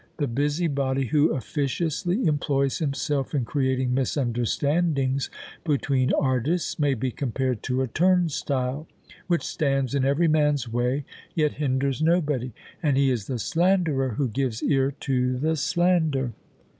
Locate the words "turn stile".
7.87-8.87